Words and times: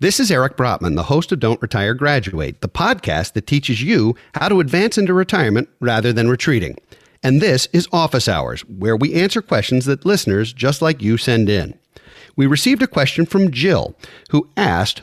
This 0.00 0.20
is 0.20 0.30
Eric 0.30 0.56
Brotman, 0.56 0.94
the 0.94 1.02
host 1.02 1.32
of 1.32 1.40
Don't 1.40 1.60
Retire 1.60 1.92
Graduate, 1.92 2.60
the 2.60 2.68
podcast 2.68 3.32
that 3.32 3.48
teaches 3.48 3.82
you 3.82 4.14
how 4.32 4.48
to 4.48 4.60
advance 4.60 4.96
into 4.96 5.12
retirement 5.12 5.68
rather 5.80 6.12
than 6.12 6.28
retreating. 6.28 6.76
And 7.20 7.40
this 7.40 7.66
is 7.72 7.88
Office 7.90 8.28
Hours, 8.28 8.60
where 8.66 8.96
we 8.96 9.14
answer 9.14 9.42
questions 9.42 9.86
that 9.86 10.06
listeners 10.06 10.52
just 10.52 10.80
like 10.80 11.02
you 11.02 11.16
send 11.16 11.48
in. 11.48 11.76
We 12.36 12.46
received 12.46 12.80
a 12.80 12.86
question 12.86 13.26
from 13.26 13.50
Jill, 13.50 13.96
who 14.30 14.48
asked 14.56 15.02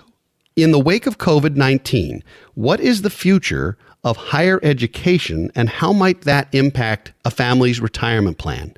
In 0.56 0.72
the 0.72 0.80
wake 0.80 1.08
of 1.08 1.18
COVID 1.18 1.58
19, 1.58 2.24
what 2.54 2.80
is 2.80 3.02
the 3.02 3.10
future 3.10 3.78
of 4.06 4.16
higher 4.16 4.62
education 4.64 5.52
and 5.56 5.68
how 5.68 5.92
might 5.92 6.22
that 6.22 6.48
impact 6.56 7.12
a 7.26 7.32
family's 7.32 7.82
retirement 7.82 8.38
plan? 8.38 8.74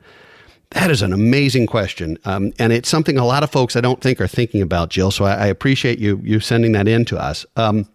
That 0.71 0.91
is 0.91 1.01
an 1.01 1.13
amazing 1.13 1.67
question, 1.67 2.17
um, 2.25 2.51
and 2.59 2.73
it's 2.73 2.89
something 2.89 3.17
a 3.17 3.25
lot 3.25 3.41
of 3.41 3.49
folks 3.49 3.75
I 3.77 3.81
don't 3.81 4.01
think 4.01 4.19
are 4.19 4.27
thinking 4.27 4.61
about, 4.61 4.89
Jill. 4.89 5.11
So 5.11 5.23
I, 5.23 5.33
I 5.33 5.45
appreciate 5.47 5.97
you 5.97 6.19
you 6.23 6.39
sending 6.41 6.73
that 6.73 6.87
in 6.87 7.05
to 7.05 7.17
us. 7.17 7.45
Um, 7.55 7.87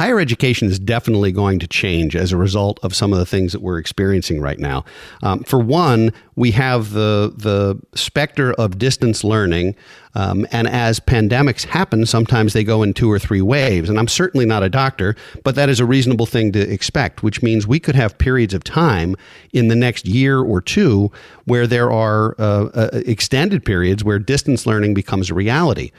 higher 0.00 0.18
education 0.18 0.66
is 0.66 0.78
definitely 0.78 1.30
going 1.30 1.58
to 1.58 1.66
change 1.66 2.16
as 2.16 2.32
a 2.32 2.36
result 2.38 2.80
of 2.82 2.96
some 2.96 3.12
of 3.12 3.18
the 3.18 3.26
things 3.26 3.52
that 3.52 3.60
we're 3.60 3.76
experiencing 3.76 4.40
right 4.40 4.58
now. 4.58 4.82
Um, 5.22 5.44
for 5.44 5.58
one, 5.58 6.10
we 6.36 6.52
have 6.52 6.92
the 6.92 7.34
the 7.36 7.78
specter 7.94 8.54
of 8.54 8.78
distance 8.78 9.22
learning, 9.22 9.76
um, 10.14 10.46
and 10.52 10.66
as 10.66 11.00
pandemics 11.00 11.66
happen, 11.66 12.06
sometimes 12.06 12.54
they 12.54 12.64
go 12.64 12.82
in 12.82 12.94
two 12.94 13.12
or 13.12 13.18
three 13.18 13.42
waves. 13.42 13.90
And 13.90 13.98
I'm 13.98 14.08
certainly 14.08 14.46
not 14.46 14.62
a 14.62 14.70
doctor, 14.70 15.16
but 15.44 15.54
that 15.56 15.68
is 15.68 15.80
a 15.80 15.84
reasonable 15.84 16.24
thing 16.24 16.50
to 16.52 16.60
expect. 16.60 17.22
Which 17.22 17.42
means 17.42 17.66
we 17.66 17.78
could 17.78 17.94
have 17.94 18.16
periods 18.16 18.54
of 18.54 18.64
time 18.64 19.16
in 19.52 19.68
the 19.68 19.76
next 19.76 20.06
year 20.06 20.40
or 20.40 20.62
two 20.62 21.12
where 21.44 21.66
there 21.66 21.92
are 21.92 22.34
uh, 22.38 22.70
uh, 22.72 22.88
extended 23.04 23.66
periods 23.66 24.02
where 24.02 24.18
distance 24.18 24.64
learning 24.64 24.94
becomes 24.94 25.28
a 25.28 25.34
reality. 25.34 25.92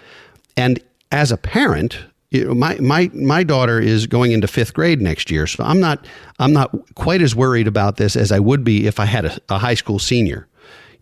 And 0.58 0.80
as 1.11 1.31
a 1.31 1.38
parent, 1.38 2.00
you 2.32 2.46
know, 2.46 2.54
my 2.54 2.76
my 2.80 3.12
my 3.14 3.44
daughter 3.44 3.80
is 3.80 4.08
going 4.08 4.32
into 4.32 4.48
fifth 4.48 4.74
grade 4.74 5.02
next 5.02 5.30
year, 5.30 5.46
so 5.46 5.64
I'm 5.64 5.82
not 5.82 6.06
I'm 6.40 6.54
not 6.54 6.73
quite 6.96 7.22
as 7.22 7.36
worried 7.36 7.68
about 7.68 7.98
this 7.98 8.16
as 8.16 8.32
I 8.32 8.40
would 8.40 8.64
be 8.64 8.88
if 8.88 9.00
I 9.00 9.06
had 9.06 9.26
a, 9.26 9.38
a 9.50 9.58
high 9.58 9.73
school 9.73 10.00
senior. 10.00 10.48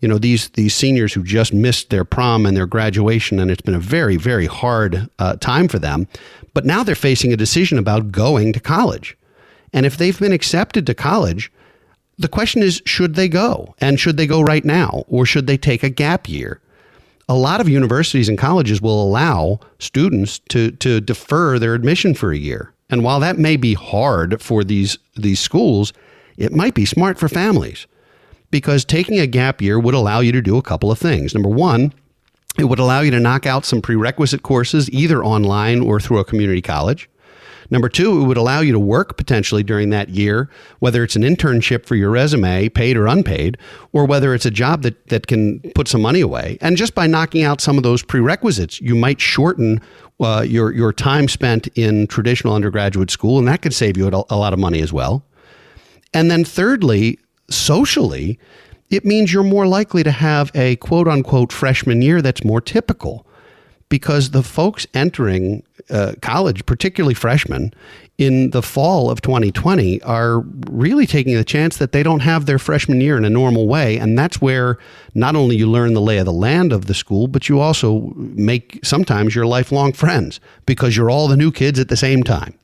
You 0.00 0.08
know, 0.08 0.18
these 0.18 0.48
these 0.50 0.74
seniors 0.74 1.14
who 1.14 1.22
just 1.22 1.54
missed 1.54 1.90
their 1.90 2.04
prom 2.04 2.46
and 2.46 2.56
their 2.56 2.66
graduation, 2.66 3.38
and 3.38 3.48
it's 3.48 3.62
been 3.62 3.74
a 3.74 3.80
very 3.80 4.16
very 4.16 4.46
hard 4.46 5.08
uh, 5.20 5.36
time 5.36 5.68
for 5.68 5.78
them. 5.78 6.08
But 6.52 6.66
now 6.66 6.82
they're 6.82 6.96
facing 6.96 7.32
a 7.32 7.36
decision 7.36 7.78
about 7.78 8.10
going 8.10 8.52
to 8.52 8.60
college, 8.60 9.16
and 9.72 9.86
if 9.86 9.96
they've 9.96 10.18
been 10.18 10.32
accepted 10.32 10.84
to 10.86 10.94
college, 10.94 11.52
the 12.18 12.28
question 12.28 12.60
is, 12.60 12.82
should 12.84 13.14
they 13.14 13.28
go, 13.28 13.76
and 13.78 14.00
should 14.00 14.16
they 14.16 14.26
go 14.26 14.40
right 14.40 14.64
now, 14.64 15.04
or 15.06 15.24
should 15.24 15.46
they 15.46 15.56
take 15.56 15.84
a 15.84 15.90
gap 15.90 16.28
year? 16.28 16.60
A 17.30 17.34
lot 17.34 17.60
of 17.60 17.68
universities 17.68 18.28
and 18.28 18.36
colleges 18.36 18.82
will 18.82 19.00
allow 19.00 19.60
students 19.78 20.40
to 20.48 20.72
to 20.72 21.00
defer 21.00 21.60
their 21.60 21.74
admission 21.74 22.12
for 22.12 22.32
a 22.32 22.36
year. 22.36 22.74
And 22.90 23.04
while 23.04 23.20
that 23.20 23.38
may 23.38 23.56
be 23.56 23.74
hard 23.74 24.42
for 24.42 24.64
these 24.64 24.98
these 25.14 25.38
schools, 25.38 25.92
it 26.36 26.52
might 26.52 26.74
be 26.74 26.84
smart 26.84 27.20
for 27.20 27.28
families 27.28 27.86
because 28.50 28.84
taking 28.84 29.20
a 29.20 29.28
gap 29.28 29.62
year 29.62 29.78
would 29.78 29.94
allow 29.94 30.18
you 30.18 30.32
to 30.32 30.42
do 30.42 30.56
a 30.56 30.62
couple 30.62 30.90
of 30.90 30.98
things. 30.98 31.32
Number 31.32 31.48
1, 31.48 31.94
it 32.58 32.64
would 32.64 32.80
allow 32.80 33.00
you 33.00 33.12
to 33.12 33.20
knock 33.20 33.46
out 33.46 33.64
some 33.64 33.80
prerequisite 33.80 34.42
courses 34.42 34.90
either 34.90 35.24
online 35.24 35.80
or 35.80 36.00
through 36.00 36.18
a 36.18 36.24
community 36.24 36.60
college. 36.60 37.08
Number 37.70 37.88
two, 37.88 38.20
it 38.20 38.26
would 38.26 38.36
allow 38.36 38.60
you 38.60 38.72
to 38.72 38.78
work 38.78 39.16
potentially 39.16 39.62
during 39.62 39.90
that 39.90 40.08
year, 40.08 40.50
whether 40.80 41.04
it's 41.04 41.16
an 41.16 41.22
internship 41.22 41.86
for 41.86 41.94
your 41.94 42.10
resume, 42.10 42.68
paid 42.68 42.96
or 42.96 43.06
unpaid, 43.06 43.56
or 43.92 44.04
whether 44.04 44.34
it's 44.34 44.46
a 44.46 44.50
job 44.50 44.82
that, 44.82 45.08
that 45.08 45.28
can 45.28 45.60
put 45.74 45.86
some 45.86 46.02
money 46.02 46.20
away. 46.20 46.58
And 46.60 46.76
just 46.76 46.94
by 46.94 47.06
knocking 47.06 47.44
out 47.44 47.60
some 47.60 47.76
of 47.76 47.84
those 47.84 48.02
prerequisites, 48.02 48.80
you 48.80 48.96
might 48.96 49.20
shorten 49.20 49.80
uh, 50.18 50.44
your, 50.46 50.72
your 50.72 50.92
time 50.92 51.28
spent 51.28 51.68
in 51.76 52.08
traditional 52.08 52.54
undergraduate 52.54 53.10
school, 53.10 53.38
and 53.38 53.46
that 53.46 53.62
could 53.62 53.74
save 53.74 53.96
you 53.96 54.08
a, 54.08 54.24
a 54.30 54.36
lot 54.36 54.52
of 54.52 54.58
money 54.58 54.82
as 54.82 54.92
well. 54.92 55.24
And 56.12 56.30
then, 56.30 56.44
thirdly, 56.44 57.18
socially, 57.50 58.38
it 58.90 59.04
means 59.04 59.32
you're 59.32 59.44
more 59.44 59.68
likely 59.68 60.02
to 60.02 60.10
have 60.10 60.50
a 60.54 60.74
quote 60.76 61.06
unquote 61.06 61.52
freshman 61.52 62.02
year 62.02 62.20
that's 62.20 62.44
more 62.44 62.60
typical 62.60 63.26
because 63.90 64.30
the 64.30 64.42
folks 64.42 64.86
entering 64.94 65.62
uh, 65.90 66.14
college, 66.22 66.64
particularly 66.64 67.12
freshmen, 67.12 67.74
in 68.16 68.50
the 68.50 68.62
fall 68.62 69.10
of 69.10 69.20
2020 69.22 70.00
are 70.02 70.40
really 70.70 71.06
taking 71.06 71.34
the 71.34 71.44
chance 71.44 71.78
that 71.78 71.92
they 71.92 72.02
don't 72.02 72.20
have 72.20 72.46
their 72.46 72.58
freshman 72.58 73.00
year 73.00 73.16
in 73.16 73.24
a 73.24 73.30
normal 73.30 73.66
way. 73.66 73.98
And 73.98 74.18
that's 74.18 74.40
where 74.40 74.78
not 75.14 75.36
only 75.36 75.56
you 75.56 75.66
learn 75.66 75.94
the 75.94 76.00
lay 76.00 76.18
of 76.18 76.26
the 76.26 76.32
land 76.32 76.72
of 76.72 76.86
the 76.86 76.94
school, 76.94 77.28
but 77.28 77.48
you 77.48 77.60
also 77.60 78.12
make 78.16 78.78
sometimes 78.84 79.34
your 79.34 79.46
lifelong 79.46 79.92
friends 79.92 80.38
because 80.66 80.96
you're 80.96 81.10
all 81.10 81.28
the 81.28 81.36
new 81.36 81.50
kids 81.50 81.78
at 81.78 81.88
the 81.88 81.96
same 81.96 82.22
time. 82.22 82.54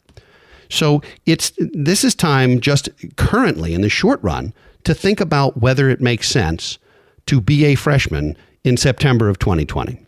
So 0.69 1.01
it's 1.27 1.53
this 1.59 2.05
is 2.05 2.15
time 2.15 2.61
just 2.61 2.89
currently 3.17 3.73
in 3.73 3.81
the 3.81 3.89
short 3.89 4.23
run 4.23 4.53
to 4.85 4.95
think 4.95 5.21
about 5.21 5.59
whether 5.59 5.89
it 5.89 6.01
makes 6.01 6.29
sense 6.29 6.79
to 7.27 7.41
be 7.41 7.65
a 7.65 7.75
freshman 7.77 8.37
in 8.63 8.77
September 8.77 9.29
of 9.29 9.39
2020. 9.39 10.06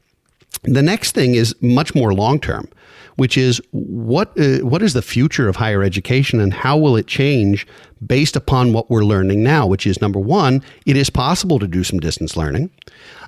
The 0.64 0.82
next 0.82 1.12
thing 1.12 1.34
is 1.34 1.54
much 1.60 1.94
more 1.94 2.12
long 2.12 2.40
term, 2.40 2.68
which 3.16 3.38
is 3.38 3.60
what 3.70 4.38
uh, 4.38 4.58
what 4.58 4.82
is 4.82 4.92
the 4.92 5.02
future 5.02 5.48
of 5.48 5.56
higher 5.56 5.82
education 5.82 6.40
and 6.40 6.52
how 6.52 6.76
will 6.76 6.96
it 6.96 7.06
change 7.06 7.66
based 8.04 8.36
upon 8.36 8.72
what 8.72 8.90
we're 8.90 9.04
learning 9.04 9.42
now? 9.42 9.66
Which 9.66 9.86
is 9.86 10.00
number 10.00 10.18
one, 10.18 10.62
it 10.84 10.96
is 10.96 11.10
possible 11.10 11.58
to 11.58 11.68
do 11.68 11.84
some 11.84 12.00
distance 12.00 12.36
learning, 12.36 12.70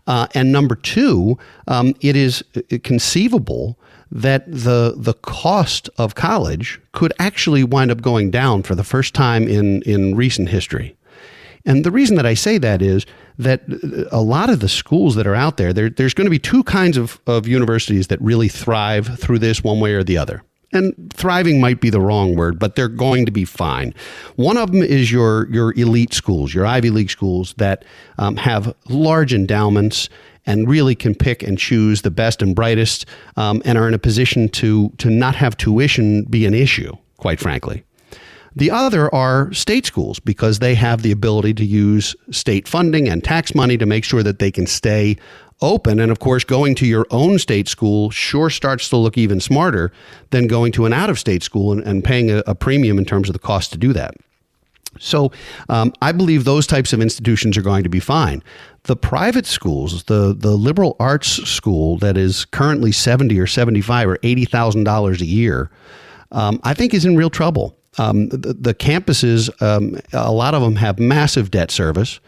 uh, 0.06 0.26
and 0.34 0.50
number 0.50 0.74
two, 0.74 1.38
um, 1.68 1.94
it 2.00 2.16
is 2.16 2.42
uh, 2.56 2.78
conceivable 2.82 3.78
that 4.10 4.50
the 4.50 4.94
the 4.96 5.14
cost 5.14 5.88
of 5.98 6.14
college 6.14 6.80
could 6.92 7.12
actually 7.18 7.62
wind 7.62 7.90
up 7.90 8.02
going 8.02 8.30
down 8.30 8.62
for 8.62 8.74
the 8.74 8.84
first 8.84 9.14
time 9.14 9.46
in 9.46 9.82
in 9.82 10.16
recent 10.16 10.48
history. 10.48 10.96
And 11.66 11.84
the 11.84 11.90
reason 11.90 12.16
that 12.16 12.26
I 12.26 12.34
say 12.34 12.58
that 12.58 12.80
is 12.80 13.06
that 13.38 13.62
a 14.10 14.20
lot 14.20 14.50
of 14.50 14.60
the 14.60 14.68
schools 14.68 15.14
that 15.14 15.26
are 15.26 15.34
out 15.34 15.56
there, 15.56 15.72
there 15.72 15.90
there's 15.90 16.14
going 16.14 16.26
to 16.26 16.30
be 16.30 16.38
two 16.38 16.62
kinds 16.64 16.96
of, 16.96 17.20
of 17.26 17.46
universities 17.46 18.06
that 18.08 18.20
really 18.20 18.48
thrive 18.48 19.18
through 19.18 19.38
this 19.38 19.62
one 19.62 19.80
way 19.80 19.94
or 19.94 20.02
the 20.02 20.18
other. 20.18 20.42
And 20.72 21.12
thriving 21.12 21.60
might 21.60 21.80
be 21.80 21.90
the 21.90 22.00
wrong 22.00 22.36
word, 22.36 22.58
but 22.58 22.76
they're 22.76 22.88
going 22.88 23.26
to 23.26 23.32
be 23.32 23.44
fine. 23.44 23.92
One 24.36 24.56
of 24.56 24.70
them 24.70 24.82
is 24.82 25.10
your 25.10 25.48
your 25.50 25.72
elite 25.76 26.14
schools, 26.14 26.54
your 26.54 26.64
Ivy 26.64 26.90
League 26.90 27.10
schools 27.10 27.54
that 27.56 27.84
um, 28.18 28.36
have 28.36 28.74
large 28.88 29.34
endowments 29.34 30.08
and 30.46 30.68
really 30.68 30.94
can 30.94 31.14
pick 31.14 31.42
and 31.42 31.58
choose 31.58 32.02
the 32.02 32.10
best 32.10 32.40
and 32.40 32.54
brightest, 32.54 33.04
um, 33.36 33.60
and 33.64 33.76
are 33.76 33.88
in 33.88 33.94
a 33.94 33.98
position 33.98 34.48
to 34.48 34.90
to 34.98 35.10
not 35.10 35.34
have 35.34 35.56
tuition 35.56 36.24
be 36.24 36.46
an 36.46 36.54
issue. 36.54 36.92
Quite 37.16 37.40
frankly, 37.40 37.84
the 38.54 38.70
other 38.70 39.12
are 39.14 39.52
state 39.52 39.86
schools 39.86 40.18
because 40.18 40.58
they 40.58 40.74
have 40.74 41.02
the 41.02 41.12
ability 41.12 41.54
to 41.54 41.64
use 41.64 42.16
state 42.30 42.66
funding 42.66 43.08
and 43.08 43.22
tax 43.22 43.54
money 43.54 43.76
to 43.78 43.86
make 43.86 44.04
sure 44.04 44.22
that 44.22 44.38
they 44.38 44.50
can 44.50 44.66
stay 44.66 45.16
open. 45.62 46.00
And 46.00 46.10
of 46.10 46.18
course, 46.18 46.44
going 46.44 46.74
to 46.76 46.86
your 46.86 47.06
own 47.10 47.38
state 47.38 47.68
school 47.68 48.10
sure 48.10 48.50
starts 48.50 48.88
to 48.88 48.96
look 48.96 49.18
even 49.18 49.40
smarter 49.40 49.92
than 50.30 50.46
going 50.46 50.72
to 50.72 50.86
an 50.86 50.92
out 50.92 51.10
of 51.10 51.18
state 51.18 51.42
school 51.42 51.72
and, 51.72 51.82
and 51.82 52.02
paying 52.02 52.30
a, 52.30 52.42
a, 52.46 52.54
premium 52.54 52.98
in 52.98 53.04
terms 53.04 53.28
of 53.28 53.34
the 53.34 53.38
cost 53.38 53.72
to 53.72 53.78
do 53.78 53.92
that. 53.92 54.14
So 54.98 55.30
um, 55.68 55.92
I 56.02 56.12
believe 56.12 56.44
those 56.44 56.66
types 56.66 56.92
of 56.92 57.00
institutions 57.00 57.56
are 57.56 57.62
going 57.62 57.84
to 57.84 57.88
be 57.88 58.00
fine. 58.00 58.42
The 58.84 58.96
private 58.96 59.46
schools, 59.46 60.04
the 60.04 60.34
the 60.36 60.56
liberal 60.56 60.96
arts 60.98 61.28
school 61.48 61.98
that 61.98 62.16
is 62.16 62.44
currently 62.46 62.90
seventy 62.90 63.38
or 63.38 63.46
seventy 63.46 63.82
five 63.82 64.08
or 64.08 64.18
eighty 64.24 64.44
thousand 64.44 64.84
dollars 64.84 65.20
a 65.20 65.26
year, 65.26 65.70
um, 66.32 66.58
I 66.64 66.74
think 66.74 66.92
is 66.92 67.04
in 67.04 67.14
real 67.14 67.30
trouble 67.30 67.76
um, 67.98 68.28
the, 68.28 68.54
the, 68.54 68.74
campuses, 68.74 69.50
um, 69.62 69.98
a 70.12 70.32
lot 70.32 70.54
of 70.54 70.62
them 70.62 70.76
have 70.76 70.98
massive 70.98 71.50
debt 71.50 71.70
service. 71.70 72.20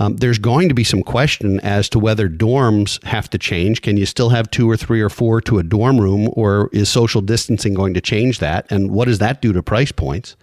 Um, 0.00 0.16
there's 0.16 0.38
going 0.38 0.68
to 0.68 0.74
be 0.74 0.84
some 0.84 1.02
question 1.02 1.58
as 1.60 1.88
to 1.88 1.98
whether 1.98 2.28
dorms 2.28 3.02
have 3.04 3.28
to 3.30 3.38
change. 3.38 3.82
Can 3.82 3.96
you 3.96 4.06
still 4.06 4.28
have 4.28 4.48
two 4.50 4.70
or 4.70 4.76
three 4.76 5.00
or 5.00 5.08
four 5.08 5.40
to 5.42 5.58
a 5.58 5.64
dorm 5.64 6.00
room, 6.00 6.28
or 6.34 6.70
is 6.72 6.88
social 6.88 7.20
distancing 7.20 7.74
going 7.74 7.94
to 7.94 8.00
change 8.00 8.38
that? 8.38 8.70
And 8.70 8.92
what 8.92 9.06
does 9.06 9.18
that 9.18 9.42
do 9.42 9.52
to 9.52 9.62
price 9.62 9.90
points? 9.90 10.36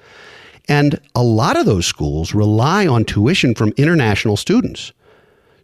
And 0.68 1.00
a 1.13 1.24
lot 1.24 1.57
of 1.57 1.66
those 1.66 1.86
schools 1.86 2.33
rely 2.33 2.86
on 2.86 3.06
tuition 3.06 3.56
from 3.56 3.71
international 3.78 4.36
students. 4.36 4.92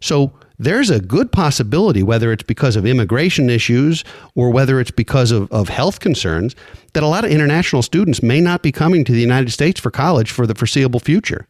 So 0.00 0.32
there's 0.58 0.90
a 0.90 1.00
good 1.00 1.32
possibility, 1.32 2.02
whether 2.02 2.32
it's 2.32 2.42
because 2.42 2.76
of 2.76 2.86
immigration 2.86 3.50
issues 3.50 4.04
or 4.34 4.50
whether 4.50 4.80
it's 4.80 4.90
because 4.90 5.30
of, 5.30 5.50
of 5.50 5.68
health 5.68 6.00
concerns, 6.00 6.54
that 6.92 7.02
a 7.02 7.08
lot 7.08 7.24
of 7.24 7.30
international 7.30 7.82
students 7.82 8.22
may 8.22 8.40
not 8.40 8.62
be 8.62 8.72
coming 8.72 9.04
to 9.04 9.12
the 9.12 9.20
United 9.20 9.50
States 9.50 9.80
for 9.80 9.90
college 9.90 10.30
for 10.30 10.46
the 10.46 10.54
foreseeable 10.54 11.00
future. 11.00 11.46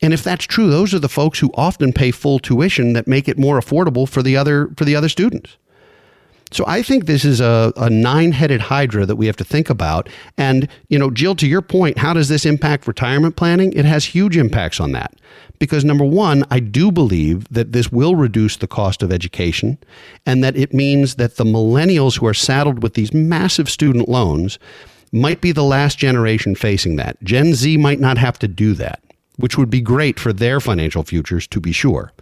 And 0.00 0.12
if 0.12 0.22
that's 0.22 0.44
true, 0.44 0.70
those 0.70 0.94
are 0.94 0.98
the 0.98 1.08
folks 1.08 1.40
who 1.40 1.50
often 1.54 1.92
pay 1.92 2.10
full 2.10 2.38
tuition 2.38 2.92
that 2.92 3.08
make 3.08 3.28
it 3.28 3.38
more 3.38 3.58
affordable 3.58 4.08
for 4.08 4.22
the 4.22 4.36
other 4.36 4.70
for 4.76 4.84
the 4.84 4.94
other 4.94 5.08
students. 5.08 5.56
So 6.50 6.64
I 6.66 6.82
think 6.82 7.06
this 7.06 7.24
is 7.24 7.40
a, 7.40 7.72
a 7.76 7.90
nine-headed 7.90 8.60
hydra 8.60 9.04
that 9.06 9.16
we 9.16 9.26
have 9.26 9.36
to 9.36 9.44
think 9.44 9.68
about. 9.68 10.08
And, 10.36 10.68
you 10.88 10.98
know, 10.98 11.10
Jill, 11.10 11.34
to 11.36 11.46
your 11.46 11.62
point, 11.62 11.98
how 11.98 12.14
does 12.14 12.28
this 12.28 12.46
impact 12.46 12.86
retirement 12.86 13.36
planning? 13.36 13.72
It 13.74 13.84
has 13.84 14.04
huge 14.04 14.36
impacts 14.36 14.80
on 14.80 14.92
that. 14.92 15.14
Because 15.58 15.84
number 15.84 16.04
one, 16.04 16.44
I 16.50 16.60
do 16.60 16.92
believe 16.92 17.48
that 17.48 17.72
this 17.72 17.90
will 17.90 18.14
reduce 18.14 18.56
the 18.56 18.68
cost 18.68 19.02
of 19.02 19.12
education 19.12 19.76
and 20.24 20.42
that 20.42 20.56
it 20.56 20.72
means 20.72 21.16
that 21.16 21.36
the 21.36 21.44
millennials 21.44 22.18
who 22.18 22.26
are 22.26 22.34
saddled 22.34 22.82
with 22.82 22.94
these 22.94 23.12
massive 23.12 23.68
student 23.68 24.08
loans 24.08 24.58
might 25.12 25.40
be 25.40 25.52
the 25.52 25.64
last 25.64 25.98
generation 25.98 26.54
facing 26.54 26.96
that. 26.96 27.22
Gen 27.22 27.54
Z 27.54 27.76
might 27.76 27.98
not 27.98 28.18
have 28.18 28.38
to 28.38 28.48
do 28.48 28.72
that, 28.74 29.02
which 29.36 29.58
would 29.58 29.70
be 29.70 29.80
great 29.80 30.20
for 30.20 30.32
their 30.32 30.60
financial 30.60 31.02
futures, 31.02 31.46
to 31.48 31.60
be 31.60 31.72
sure. 31.72 32.12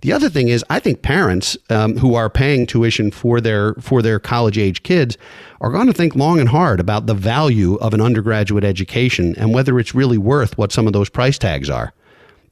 The 0.00 0.12
other 0.12 0.28
thing 0.28 0.48
is, 0.48 0.64
I 0.70 0.78
think 0.78 1.02
parents 1.02 1.56
um, 1.70 1.96
who 1.96 2.14
are 2.14 2.30
paying 2.30 2.66
tuition 2.66 3.10
for 3.10 3.40
their 3.40 3.74
for 3.74 4.00
their 4.00 4.20
college 4.20 4.56
age 4.56 4.82
kids 4.84 5.18
are 5.60 5.72
going 5.72 5.88
to 5.88 5.92
think 5.92 6.14
long 6.14 6.38
and 6.38 6.48
hard 6.48 6.78
about 6.78 7.06
the 7.06 7.14
value 7.14 7.74
of 7.76 7.94
an 7.94 8.00
undergraduate 8.00 8.64
education 8.64 9.34
and 9.36 9.52
whether 9.52 9.78
it's 9.78 9.94
really 9.94 10.18
worth 10.18 10.56
what 10.56 10.70
some 10.70 10.86
of 10.86 10.92
those 10.92 11.08
price 11.08 11.36
tags 11.36 11.68
are. 11.68 11.92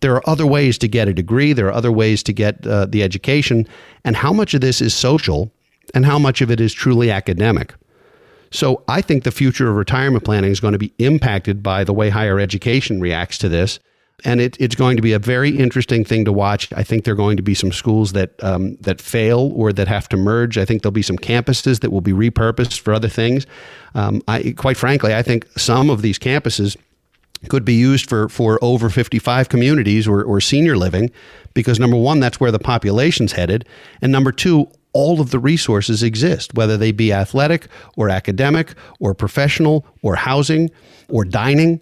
There 0.01 0.15
are 0.15 0.29
other 0.29 0.47
ways 0.47 0.77
to 0.79 0.89
get 0.89 1.09
a 1.09 1.15
degree. 1.15 1.53
There 1.53 1.69
are 1.69 1.73
other 1.73 1.93
ways 1.93 2.23
to 2.25 2.33
get 2.33 2.67
uh, 2.67 2.87
the 2.87 3.03
education, 3.03 3.67
and 4.05 4.17
how 4.17 4.33
much 4.33 4.53
of 4.53 4.61
this 4.61 4.81
is 4.81 4.93
social, 4.93 5.51
and 5.95 6.05
how 6.05 6.19
much 6.19 6.41
of 6.41 6.51
it 6.51 6.61
is 6.61 6.75
truly 6.75 7.11
academic. 7.11 7.75
So 8.51 8.83
I 8.89 9.01
think 9.01 9.25
the 9.25 9.31
future 9.31 9.69
of 9.69 9.77
retirement 9.77 10.25
planning 10.25 10.51
is 10.51 10.61
going 10.61 10.73
to 10.73 10.79
be 10.79 10.93
impacted 10.99 11.63
by 11.63 11.85
the 11.85 11.93
way 11.93 12.11
higher 12.11 12.39
education 12.39 13.01
reacts 13.01 13.39
to 13.39 13.49
this 13.49 13.79
and 14.25 14.41
it, 14.41 14.57
it's 14.59 14.75
going 14.75 14.97
to 14.97 15.03
be 15.03 15.13
a 15.13 15.19
very 15.19 15.51
interesting 15.51 16.05
thing 16.05 16.25
to 16.25 16.33
watch. 16.33 16.73
I 16.73 16.83
think 16.83 17.05
there 17.05 17.13
are 17.13 17.17
going 17.17 17.37
to 17.37 17.43
be 17.43 17.55
some 17.55 17.71
schools 17.71 18.13
that 18.13 18.43
um, 18.43 18.77
that 18.77 19.01
fail 19.01 19.53
or 19.55 19.73
that 19.73 19.89
have 19.89 20.09
to 20.11 20.17
merge. 20.17 20.57
I 20.57 20.65
think 20.65 20.83
there'll 20.83 20.93
be 20.93 21.03
some 21.03 21.19
campuses 21.19 21.81
that 21.81 21.91
will 21.91 22.01
be 22.01 22.13
repurposed 22.13 22.81
for 22.81 22.95
other 22.95 23.09
things. 23.09 23.47
Um, 23.95 24.23
I, 24.27 24.55
quite 24.57 24.77
frankly, 24.77 25.15
I 25.15 25.23
think 25.23 25.47
some 25.59 25.91
of 25.91 26.03
these 26.03 26.19
campuses 26.19 26.77
could 27.49 27.65
be 27.65 27.75
used 27.75 28.09
for, 28.09 28.29
for 28.29 28.59
over 28.63 28.89
55 28.89 29.49
communities 29.49 30.09
or, 30.09 30.23
or 30.23 30.41
senior 30.41 30.77
living 30.77 31.11
because 31.55 31.79
number 31.79 31.97
one, 31.97 32.21
that's 32.21 32.41
where 32.41 32.51
the 32.51 32.59
population's 32.59 33.33
headed. 33.33 33.67
And 34.01 34.11
number 34.11 34.33
two, 34.33 34.71
all 34.93 35.21
of 35.21 35.31
the 35.31 35.39
resources 35.39 36.03
exist, 36.03 36.55
whether 36.55 36.77
they 36.77 36.93
be 36.93 37.13
athletic 37.13 37.69
or 37.97 38.09
academic 38.09 38.75
or 38.99 39.15
professional 39.15 39.87
or 40.03 40.17
housing 40.17 40.71
or 41.09 41.25
dining 41.25 41.81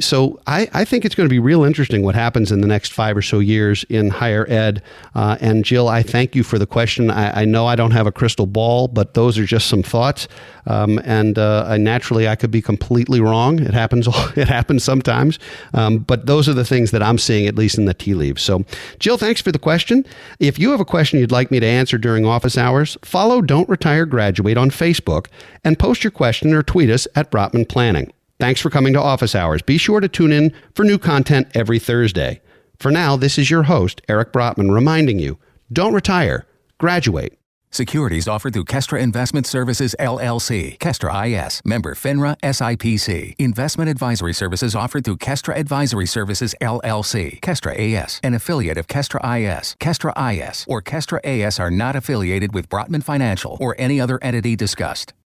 so 0.00 0.40
I, 0.46 0.68
I, 0.72 0.84
think 0.84 1.04
it's 1.04 1.14
going 1.14 1.28
to 1.28 1.32
be 1.32 1.38
real 1.38 1.64
interesting 1.64 2.02
what 2.02 2.14
happens 2.14 2.52
in 2.52 2.60
the 2.60 2.66
next 2.66 2.92
five 2.92 3.16
or 3.16 3.22
so 3.22 3.38
years 3.38 3.84
in 3.88 4.10
higher 4.10 4.46
ed. 4.48 4.82
Uh, 5.14 5.36
and 5.40 5.64
Jill, 5.64 5.88
I 5.88 6.02
thank 6.02 6.34
you 6.34 6.42
for 6.42 6.58
the 6.58 6.66
question. 6.66 7.10
I, 7.10 7.42
I, 7.42 7.44
know 7.44 7.66
I 7.66 7.76
don't 7.76 7.90
have 7.90 8.06
a 8.06 8.12
crystal 8.12 8.46
ball, 8.46 8.88
but 8.88 9.14
those 9.14 9.38
are 9.38 9.44
just 9.44 9.68
some 9.68 9.82
thoughts. 9.82 10.28
Um, 10.66 11.00
and 11.04 11.38
uh, 11.38 11.66
I, 11.68 11.76
naturally, 11.76 12.28
I 12.28 12.36
could 12.36 12.50
be 12.50 12.62
completely 12.62 13.20
wrong. 13.20 13.60
It 13.60 13.74
happens. 13.74 14.08
It 14.34 14.48
happens 14.48 14.82
sometimes. 14.82 15.38
Um, 15.74 15.98
but 15.98 16.26
those 16.26 16.48
are 16.48 16.54
the 16.54 16.64
things 16.64 16.90
that 16.92 17.02
I'm 17.02 17.18
seeing, 17.18 17.46
at 17.46 17.54
least 17.54 17.76
in 17.76 17.84
the 17.84 17.94
tea 17.94 18.14
leaves. 18.14 18.42
So, 18.42 18.64
Jill, 18.98 19.18
thanks 19.18 19.40
for 19.40 19.52
the 19.52 19.58
question. 19.58 20.06
If 20.38 20.58
you 20.58 20.70
have 20.70 20.80
a 20.80 20.84
question 20.84 21.18
you'd 21.18 21.32
like 21.32 21.50
me 21.50 21.60
to 21.60 21.66
answer 21.66 21.98
during 21.98 22.24
office 22.24 22.56
hours, 22.56 22.96
follow 23.02 23.42
Don't 23.42 23.68
Retire 23.68 24.06
Graduate 24.06 24.56
on 24.56 24.70
Facebook 24.70 25.26
and 25.64 25.78
post 25.78 26.02
your 26.02 26.10
question 26.10 26.54
or 26.54 26.62
tweet 26.62 26.88
us 26.88 27.06
at 27.14 27.30
Brotman 27.30 27.68
Planning. 27.68 28.12
Thanks 28.42 28.60
for 28.60 28.70
coming 28.70 28.92
to 28.94 29.00
Office 29.00 29.36
Hours. 29.36 29.62
Be 29.62 29.78
sure 29.78 30.00
to 30.00 30.08
tune 30.08 30.32
in 30.32 30.52
for 30.74 30.84
new 30.84 30.98
content 30.98 31.46
every 31.54 31.78
Thursday. 31.78 32.40
For 32.76 32.90
now, 32.90 33.14
this 33.14 33.38
is 33.38 33.52
your 33.52 33.62
host, 33.62 34.02
Eric 34.08 34.32
Brotman, 34.32 34.74
reminding 34.74 35.20
you 35.20 35.38
don't 35.72 35.94
retire, 35.94 36.44
graduate. 36.76 37.38
Securities 37.70 38.26
offered 38.26 38.52
through 38.52 38.64
Kestra 38.64 39.00
Investment 39.00 39.46
Services 39.46 39.94
LLC, 40.00 40.76
Kestra 40.78 41.24
IS, 41.24 41.62
member 41.64 41.94
FINRA 41.94 42.36
SIPC. 42.40 43.36
Investment 43.38 43.88
advisory 43.88 44.34
services 44.34 44.74
offered 44.74 45.04
through 45.04 45.18
Kestra 45.18 45.56
Advisory 45.56 46.06
Services 46.06 46.52
LLC, 46.60 47.38
Kestra 47.38 47.78
AS, 47.78 48.18
an 48.24 48.34
affiliate 48.34 48.76
of 48.76 48.88
Kestra 48.88 49.20
IS. 49.22 49.76
Kestra 49.78 50.12
IS 50.32 50.64
or 50.66 50.82
Kestra 50.82 51.20
AS 51.22 51.60
are 51.60 51.70
not 51.70 51.94
affiliated 51.94 52.52
with 52.52 52.68
Brotman 52.68 53.04
Financial 53.04 53.56
or 53.60 53.76
any 53.78 54.00
other 54.00 54.18
entity 54.20 54.56
discussed. 54.56 55.14